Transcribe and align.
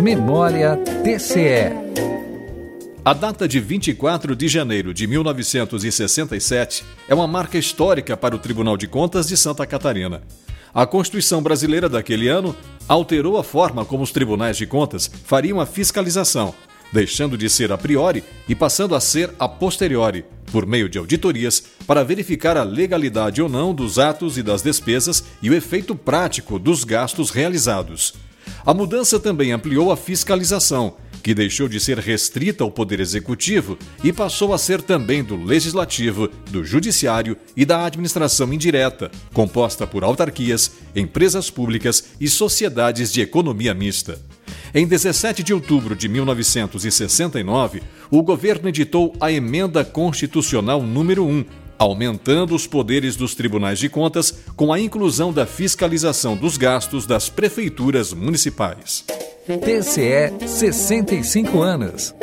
Memória 0.00 0.78
TCE. 1.04 1.74
A 3.04 3.12
data 3.12 3.46
de 3.46 3.60
24 3.60 4.34
de 4.34 4.48
janeiro 4.48 4.94
de 4.94 5.06
1967 5.06 6.82
é 7.06 7.14
uma 7.14 7.26
marca 7.26 7.58
histórica 7.58 8.16
para 8.16 8.34
o 8.34 8.38
Tribunal 8.38 8.78
de 8.78 8.88
Contas 8.88 9.28
de 9.28 9.36
Santa 9.36 9.66
Catarina. 9.66 10.22
A 10.72 10.86
Constituição 10.86 11.42
brasileira 11.42 11.86
daquele 11.86 12.28
ano 12.28 12.56
alterou 12.88 13.36
a 13.36 13.44
forma 13.44 13.84
como 13.84 14.02
os 14.02 14.10
tribunais 14.10 14.56
de 14.56 14.66
contas 14.66 15.10
fariam 15.26 15.60
a 15.60 15.66
fiscalização, 15.66 16.54
deixando 16.90 17.36
de 17.36 17.50
ser 17.50 17.70
a 17.70 17.76
priori 17.76 18.24
e 18.48 18.54
passando 18.54 18.94
a 18.94 19.00
ser 19.00 19.30
a 19.38 19.46
posteriori, 19.46 20.24
por 20.50 20.64
meio 20.64 20.88
de 20.88 20.96
auditorias, 20.96 21.62
para 21.86 22.02
verificar 22.02 22.56
a 22.56 22.62
legalidade 22.62 23.42
ou 23.42 23.50
não 23.50 23.74
dos 23.74 23.98
atos 23.98 24.38
e 24.38 24.42
das 24.42 24.62
despesas 24.62 25.22
e 25.42 25.50
o 25.50 25.54
efeito 25.54 25.94
prático 25.94 26.58
dos 26.58 26.84
gastos 26.84 27.30
realizados. 27.30 28.14
A 28.64 28.74
mudança 28.74 29.18
também 29.18 29.52
ampliou 29.52 29.90
a 29.90 29.96
fiscalização, 29.96 30.94
que 31.22 31.34
deixou 31.34 31.68
de 31.68 31.80
ser 31.80 31.98
restrita 31.98 32.64
ao 32.64 32.70
Poder 32.70 33.00
Executivo 33.00 33.78
e 34.02 34.12
passou 34.12 34.52
a 34.52 34.58
ser 34.58 34.82
também 34.82 35.22
do 35.22 35.36
Legislativo, 35.36 36.28
do 36.50 36.64
Judiciário 36.64 37.36
e 37.56 37.64
da 37.64 37.84
Administração 37.84 38.52
Indireta, 38.52 39.10
composta 39.32 39.86
por 39.86 40.04
autarquias, 40.04 40.72
empresas 40.94 41.50
públicas 41.50 42.10
e 42.20 42.28
sociedades 42.28 43.12
de 43.12 43.20
economia 43.20 43.74
mista. 43.74 44.18
Em 44.72 44.86
17 44.86 45.42
de 45.42 45.52
outubro 45.52 45.96
de 45.96 46.08
1969, 46.08 47.82
o 48.10 48.22
governo 48.22 48.68
editou 48.68 49.12
a 49.20 49.30
Emenda 49.32 49.84
Constitucional 49.84 50.80
número 50.82 51.26
1, 51.26 51.44
aumentando 51.80 52.54
os 52.54 52.66
poderes 52.66 53.16
dos 53.16 53.34
tribunais 53.34 53.78
de 53.78 53.88
contas 53.88 54.34
com 54.54 54.70
a 54.70 54.78
inclusão 54.78 55.32
da 55.32 55.46
fiscalização 55.46 56.36
dos 56.36 56.58
gastos 56.58 57.06
das 57.06 57.30
prefeituras 57.30 58.12
municipais. 58.12 59.02
TCE 59.46 60.46
65 60.46 61.62
anos. 61.62 62.14